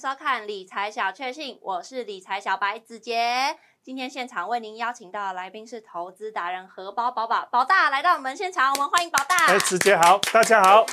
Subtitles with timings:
[0.00, 3.54] 收看理财小确幸，我是理财小白子杰。
[3.82, 9.48] 今天现场为您邀请到的来宾是投资达人荷包宝宝宝大来到我们现场，我们欢迎宝大。
[9.48, 10.86] 哎，子杰好，大家好。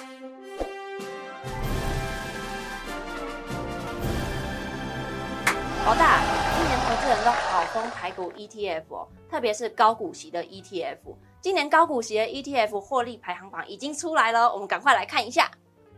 [5.86, 6.19] 宝大，
[6.57, 10.97] 今年投资人都好疯台股 ETF 哦，特别是高股息的 ETF。
[11.39, 15.50] 今年高股息的 ETF 获利排行榜已经出来了，我们赶快来看一下。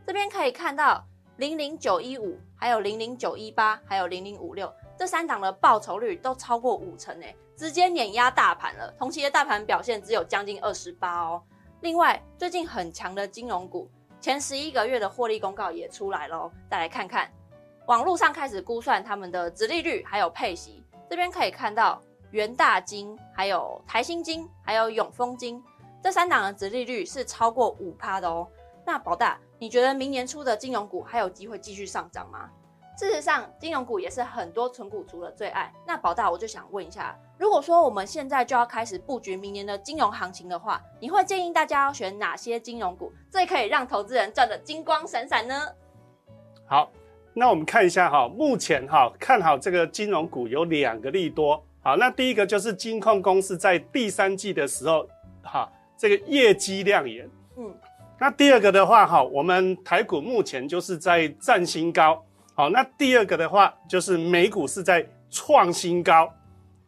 [0.05, 1.03] 这边可以看到
[1.39, 8.93] 零零九一五，还有零零九一八，还有零零五六这三档的报酬率都超过五成诶，直接碾压大盘了。
[8.97, 11.41] 同期的大盘表现只有将近二十八哦。
[11.79, 13.89] 另外，最近很强的金融股，
[14.19, 17.31] 前十一个月的获利公告也出来喽，再来看看。
[17.85, 20.83] 网络上开始估算他们的殖利率，还有配息。
[21.09, 25.63] 这边可以看到元大金、还有台新金、还有永丰金
[26.03, 28.45] 这三档的殖利率是超过五趴的哦。
[28.85, 32.49] 那宝大，你觉得明年初的金融股还有机会继续上涨吗？
[32.97, 35.71] 事实上，金融股也是很多存股族的最爱。
[35.85, 45.55] 那宝大，我就想问一下，如果说我们现在就要开始布局明年的金融行情的话，你会建议大家要选哪些金融股，最可以让投资人赚得金光闪闪呢？
[46.65, 46.89] 好。
[47.31, 51.63] 那我们看一下哈，目前哈看好这个金融股有两个利多。
[51.81, 55.07] 好，那第一个就是金控公司在第三季的时候，
[55.43, 57.29] 哈这个业绩亮眼。
[57.55, 57.73] 嗯，
[58.19, 62.21] 那第二个的话哈，我们台股目前就是在占新高。
[62.53, 66.29] 好，那第二个的话就是美股是在创新高。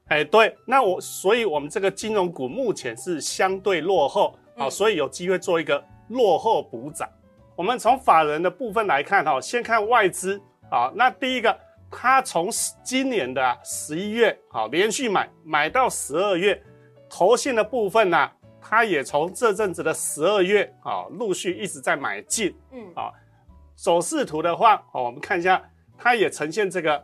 [0.07, 4.35] 哎，对，那我所以我们这个金融股目前是相对落后。
[4.57, 7.09] 好，所以有机会做一个落后补涨。
[7.55, 11.57] 我们从法人的部分来看，哈，先看外资，好，那第一个，
[11.89, 12.49] 它从
[12.83, 16.61] 今年的十一月，好，连续买买到十二月，
[17.09, 18.29] 投信的部分呢，
[18.61, 23.11] 他也从这阵子的十二月，啊，陆续一直在买进，嗯，啊，
[23.75, 25.61] 走势图的话，哦，我们看一下，
[25.97, 27.03] 它也呈现这个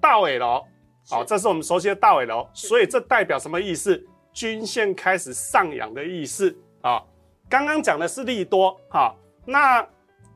[0.00, 0.64] 大尾楼
[1.08, 4.02] 好，这是我们熟悉的大尾楼所以这代表什么意思？
[4.32, 7.02] 均线开始上扬的意思，啊，
[7.48, 9.14] 刚刚讲的是利多，哈。
[9.44, 9.84] 那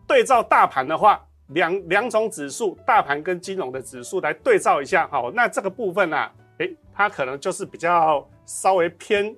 [0.08, 9.36] 对照大盘的话，两两种指数，大盘跟金融的指数来对照一下，好，那这个部分呢，诶，它可能就是比较稍微偏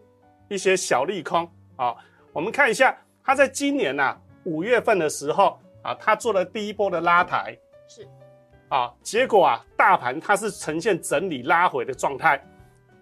[0.49, 1.94] 一些小利空啊。
[2.32, 7.56] 我们看一下，它在今年呢五月份的时候啊，它做了第一波的拉抬，
[7.87, 8.09] 是
[8.69, 12.43] 啊，结果啊，大盘它是呈现整理拉回的状态。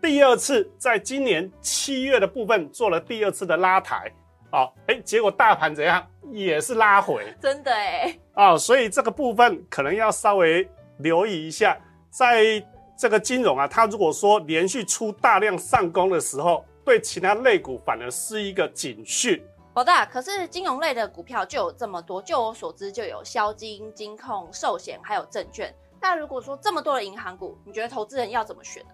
[0.01, 4.13] 第二次在今年七月的部分做了第二次的拉抬。
[4.51, 6.07] 哦，哎，结果大盘怎样？
[6.31, 8.19] 也是拉回，真的哎。
[8.35, 11.79] 哦，所以这个部分可能要稍微留意一下，
[12.11, 12.63] 在
[12.99, 19.43] 这个金融啊，它如果说连续出大量上攻的时候，对其他类股反而是一个警讯。
[19.75, 25.75] 老大，可是金融类的股票就有这么多，就我所知就有消金、金控、寿险，还有证券。
[26.01, 28.91] 那如果说这么多的银行股，你觉得投资人要怎么选呢？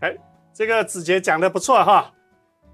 [0.00, 0.16] 哎，
[0.52, 2.10] 这个子杰讲的不错哈。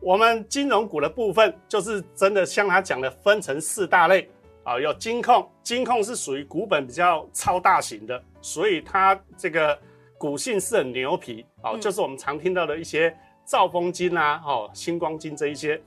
[0.00, 4.30] 我们金融股的部分，就是真的像他讲的，分成四大类
[4.62, 9.76] 啊，有金控，金控是属于股本比较超大型的，所以它这个
[10.16, 13.14] 股性是很牛皮啊，就是我们常听到的一些
[13.50, 15.80] 兆丰金啊、哦星光金这一些。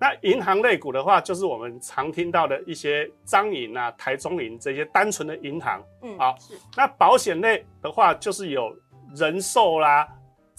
[0.00, 6.36] 那银行类股的话，就是我们常听到的一些彰银啊、台中银这些单纯的银行，嗯，好。
[6.76, 8.72] 那保险类的话，就是有
[9.16, 10.06] 人寿啦。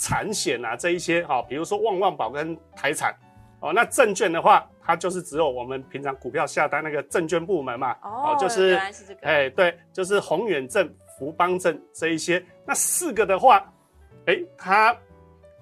[0.01, 3.13] 产险啊，这一些哈，比如说旺旺保跟台产，
[3.59, 8.79] 哦，那证券的话，它就是只有我们平常股票下单那个证券部门嘛，哦，就是
[9.21, 12.41] 哎，对，就是宏远证、福邦证这一些。
[12.65, 13.69] 那四个的话，
[14.27, 14.95] 哎，它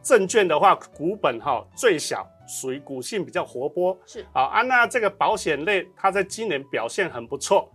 [0.07, 4.61] 证券的话，股本哈最小，属于股性比较活泼，是好啊。
[4.61, 7.69] 那这个保险类，它在今年表现很不错，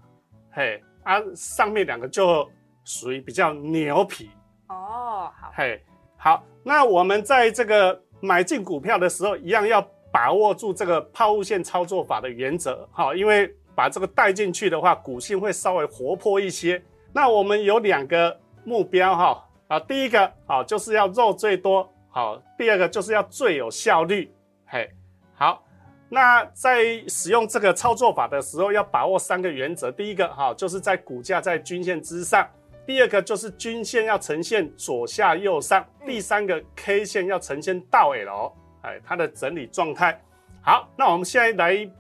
[0.50, 2.48] 嘿，啊，上面两个就
[2.84, 4.30] 属于比较牛皮，
[4.68, 5.78] 哦，好，嘿。
[6.16, 16.82] 好，那我们在这个买进股票的时候，一样要把握住这个抛物线操作法的原则，哈，因为把这个带进去的话，股性会稍微活泼一些。
[17.12, 24.30] 那我们有两个目标，哈，啊，第一个，啊，就是要肉最多，好，第二个就是要最有效率，
[24.66, 24.88] 嘿，
[25.34, 25.64] 好，
[26.10, 32.46] 那在使用这个操作法的时候，要把握三个原则，第一个，哈，就是在股价在均线之上。
[32.84, 40.20] 第二个就是均线要呈现左下右上，第三个 K 线要呈现倒 L，哎，它的整理状态。
[40.60, 41.90] 好，那我们现在来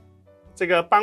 [0.54, 1.02] 这个帮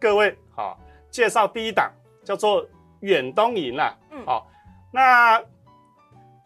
[0.00, 0.80] 各位好
[1.10, 1.92] 介绍第一档，
[2.24, 2.66] 叫做
[3.00, 3.94] 远东银啦。
[4.10, 4.48] 嗯，好，
[4.90, 5.38] 那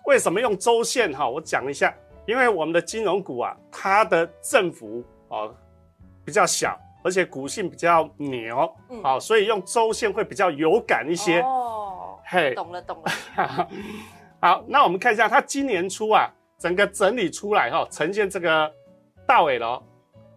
[0.07, 1.29] 为什么用周线哈？
[1.29, 1.95] 我讲一下，
[2.27, 5.55] 因为我们的金融股啊，它的振幅哦
[6.25, 11.41] 比较小，而且股性比较牛，好，所以用周线会比较有感一些。
[11.41, 13.69] 哦嘿，懂了懂了。
[14.41, 16.29] 好，那我们看一下它今年初啊，
[16.59, 18.73] 整个整理出来哈、呈现这个
[19.27, 19.83] 大尾楼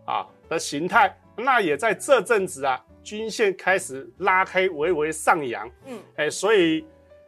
[0.05, 6.85] 啊的形态，那也在这阵子啊，均线开始拉开，微微上扬，嗯，哎，所以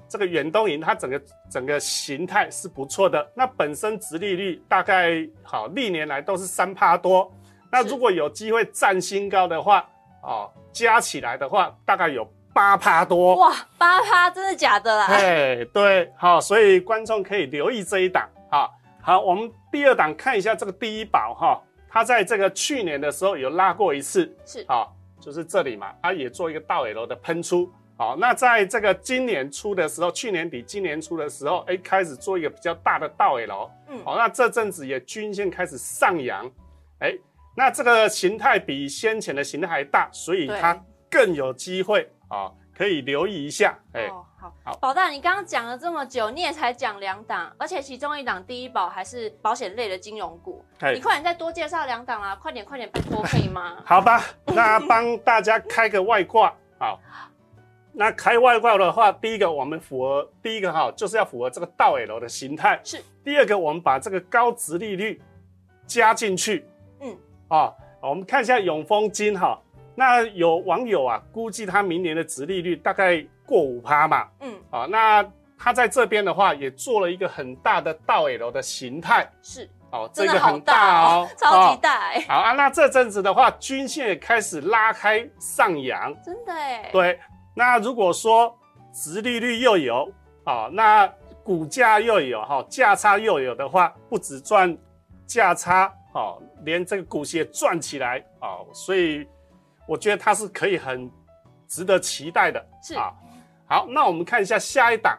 [0.10, 3.26] 这个远东银它整个整个形态是不错的。
[3.36, 7.32] 那本身殖利率大概好历年来都是三趴多，
[7.72, 9.88] 那如果有机会站新高的话，
[10.22, 13.36] 哦，加起来的话大概有八趴多。
[13.36, 15.06] 哇，八趴真的假的啦？
[15.08, 18.70] 哎，对，好，所以观众可以留意这一档啊。
[19.02, 24.88] 好，我们第二档看一下这个第一宝哈，它在这个去年的时候有拉过一次，是啊，
[25.20, 27.72] 就是这里嘛，它也做一个倒 L 的喷出。
[27.98, 33.72] 好，那在这个今年初的时候，去年底今年初的时候，哎，开始做一个比较大的倒 L。
[33.88, 36.46] 嗯好，那这阵子也均线开始上扬，
[37.00, 37.12] 哎，
[37.56, 40.80] 那这个形态比先前的形态还大，所以对它
[41.10, 44.06] 更有机会啊，可以留意一下，哎。
[44.08, 53.78] 哦，好，好宝大，你刚刚讲了这么久，你也才讲两档，而且其中一档第一宝还是保险类的金融股，哎你快点再多介绍两档啦，快点快点，拜托可以吗？
[53.84, 57.00] 好吧，那帮大家开个外挂好。
[58.00, 62.80] 那开外挂的话，第一个我们符合第一个哈，就是要符合这个倒 L 的形态。
[62.84, 63.04] 是。
[63.24, 65.20] 第二个，我们把这个高值利率
[65.88, 66.64] 加进去。
[67.02, 67.18] 嗯。
[67.48, 69.60] 啊，我们看一下永丰金哈，
[69.96, 74.28] 那有网友啊估计它明年的值利率大概过五趴嘛。
[74.42, 75.26] 嗯，啊，那
[75.58, 79.28] 它在这边的话也做了一个很大的倒 L 的形态。
[79.42, 86.14] 是，哦，这个很大哦， 超哦级大哎、好啊，那这阵子的话，均线也开始拉开上扬。
[86.22, 87.20] 真的哎、对，
[87.58, 88.56] 那如果说
[88.94, 90.08] 殖利率又有
[90.44, 91.12] 啊、那
[91.44, 94.78] 股价又有哈、价差又有的话，不止赚
[95.26, 99.28] 价差哦，连这个股息也赚起来哦，所以
[99.88, 101.12] 我觉得它是可以很
[101.68, 102.64] 值得期待的。
[102.84, 103.12] 是啊，
[103.66, 105.18] 好，那我们看一下下一档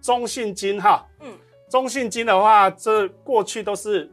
[0.00, 1.36] 中信金哈，嗯，
[1.68, 4.08] 中信金的话，这过去都是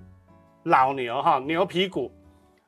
[0.64, 2.12] 老牛哈，牛皮股。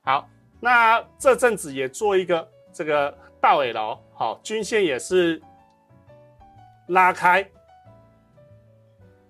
[0.03, 5.39] 好，那这阵子也做一个这个倒 L，好，均线也是
[6.87, 7.47] 拉开。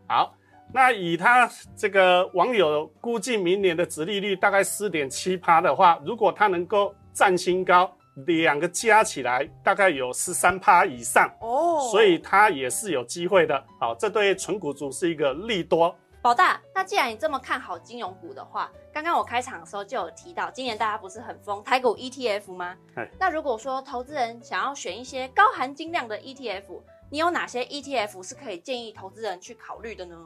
[0.07, 0.33] 好，
[0.73, 7.93] 那以他这个网友估计明年的殖利率大概四点七趴的话，如果它能够站新高，
[8.25, 13.61] 两个加起来大概有十三趴以上，哦，所以它也是有机会的。
[13.81, 15.93] 好，这对纯股族是一个利多。
[16.27, 23.07] 宝大，那既然你这么看好金融股的话，刚刚我开场的时候就有提到，今年大家不是很疯台股 ETF 吗哎？
[23.17, 30.17] 那如果说投资人想要选一些高含金量的 ETF，你有哪些 ETF 是可以建议投资人去考虑的呢？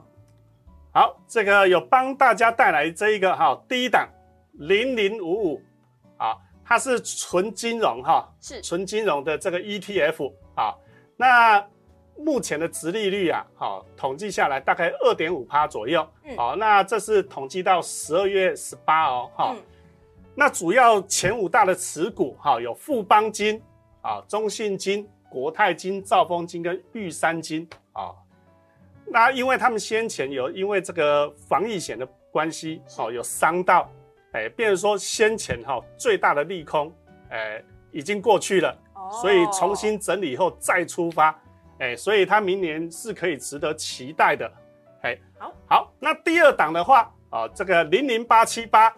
[0.91, 4.09] 好，这个有帮大家带来这一个哈，第一档
[4.53, 5.61] 零零五五，
[6.17, 10.73] 啊，它是纯金融哈，是纯金融的这个 ETF 啊，
[11.15, 11.63] 那
[12.31, 16.37] 目前的殖利率啊，好，统计下来大概二点五趴左右，嗯。
[16.37, 19.61] 好，那这是统计到十二月十八哦，哈、嗯。
[20.33, 23.61] 那主要前五大的持股哈，有富邦金
[24.01, 28.15] 啊、中信金、国泰金、兆丰金跟玉山金啊。
[29.05, 33.91] 那因为他们先前有因为这个防疫险的关系，哦，有伤到，
[34.31, 36.89] 哎，变成说先前哈、最大的利空，
[37.29, 39.11] 哎，已经过去了，哦。
[39.21, 41.37] 所以重新整理以后再出发，
[41.81, 44.49] 哎，所以它明年是可以值得期待的，
[45.01, 48.93] 哎，好，好，那第二档的话，啊，这个零零八七八，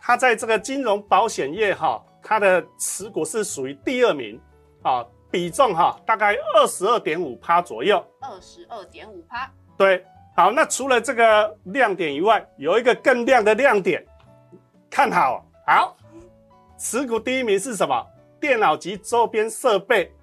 [0.00, 4.40] 它在这个金融保险业哈、它的持股是属于第二名，
[4.82, 10.04] 啊，比重哈、大概二十二点五趴左右，二十二点五趴，对，
[10.36, 14.06] 好，那除了这个亮点以外，有一个更亮的亮点，
[14.88, 15.96] 看好，好，
[16.78, 18.06] 持股第一名是什么？
[18.38, 20.17] 电脑及周边设备，啊，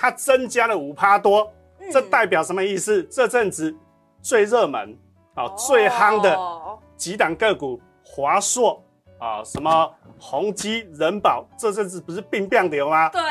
[0.00, 3.02] 它增加了五趴多，嗯这代表什么意思？
[3.10, 3.76] 这阵子
[4.22, 4.96] 最热门
[5.34, 8.80] 啊、最夯的哦几档个股，华硕
[9.18, 13.08] 啊，什么宏基、人保，这阵子不是并变流吗？
[13.08, 13.22] 对，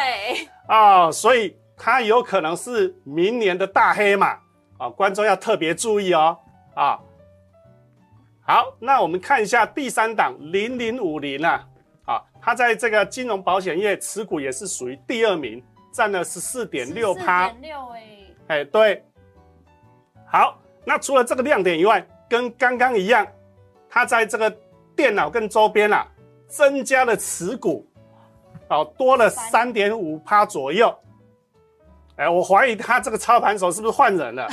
[0.67, 4.37] 啊、所以它有可能是明年的大黑马
[4.77, 6.37] 啊，观众要特别注意哦
[6.75, 6.99] 啊。
[8.45, 11.65] 好，那我们看一下第三档零零五零啊，
[12.05, 17.49] 啊，它在这个金融保险业持股也是属于第二名，占了十四点六趴。
[17.49, 19.03] 点六哎，哎，对。
[20.25, 23.25] 好，那除了这个亮点以外，跟刚刚一样，
[23.89, 24.53] 它在这个
[24.95, 26.07] 电脑跟周边啊，
[26.47, 27.87] 增加了持股，
[28.69, 30.93] 哦，多了三点五趴左右。
[32.17, 34.45] 哎，我怀疑他这个操盘手是不是换人了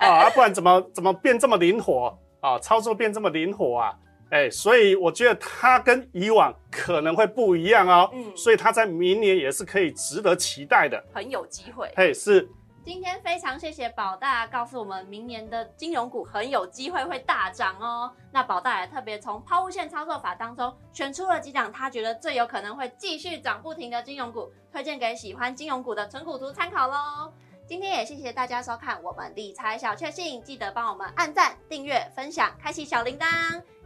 [0.00, 0.06] 哦？
[0.26, 2.58] 啊不然怎么怎么变这么灵活啊？
[2.58, 3.94] 操作变这么灵活啊？
[4.30, 8.10] 哎，所以我觉得它跟以往可能会不一样哦。
[8.12, 11.92] 嗯，所以它在明年也是可以值得期待的，很有机会。
[11.96, 12.48] 嘿，是。
[12.84, 18.12] 今天非常谢谢宝大告诉我们，明年的金融股很有机会会大涨哦。
[18.30, 27.32] 那宝大也特别从抛物线操作法当中选出了几档他觉得最有可能会继续涨不停的金融股，推荐给喜欢金融股的纯股图参考喽。
[27.68, 33.26] 今天也谢谢大家收看我们理财小确幸，记得帮我们按赞、订阅、分享、开启小铃铛，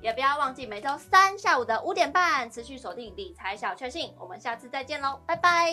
[0.03, 4.13] 也不要忘记每周三下午的五点半持续锁定理财小确幸。
[4.19, 5.71] 我们下次再见喽，拜拜。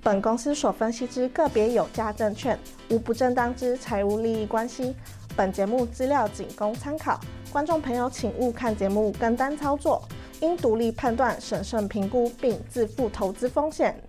[0.00, 2.56] 本公司所分析之个别有价证券，
[2.88, 4.94] 无不正当之财务利益关系。
[5.34, 7.18] 本节目资料仅供参考，
[7.50, 10.06] 观众朋友请勿看节目跟单操作，
[10.40, 14.00] 应独立判断、审慎评估并自负投资风险。